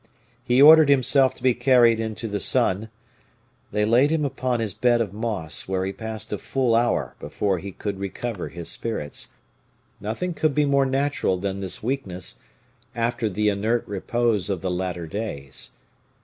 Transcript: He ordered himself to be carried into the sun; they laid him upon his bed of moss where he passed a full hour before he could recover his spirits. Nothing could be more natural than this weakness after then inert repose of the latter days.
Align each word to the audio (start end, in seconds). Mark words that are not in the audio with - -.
He 0.43 0.59
ordered 0.63 0.89
himself 0.89 1.35
to 1.35 1.43
be 1.43 1.53
carried 1.53 1.99
into 1.99 2.27
the 2.27 2.39
sun; 2.39 2.89
they 3.71 3.85
laid 3.85 4.09
him 4.11 4.25
upon 4.25 4.59
his 4.59 4.73
bed 4.73 4.99
of 4.99 5.13
moss 5.13 5.67
where 5.67 5.85
he 5.85 5.93
passed 5.93 6.33
a 6.33 6.39
full 6.39 6.73
hour 6.73 7.15
before 7.19 7.59
he 7.59 7.71
could 7.71 7.99
recover 7.99 8.49
his 8.49 8.67
spirits. 8.67 9.27
Nothing 9.99 10.33
could 10.33 10.55
be 10.55 10.65
more 10.65 10.87
natural 10.87 11.37
than 11.37 11.59
this 11.59 11.83
weakness 11.83 12.37
after 12.95 13.29
then 13.29 13.59
inert 13.59 13.87
repose 13.87 14.49
of 14.49 14.61
the 14.61 14.71
latter 14.71 15.05
days. 15.05 15.69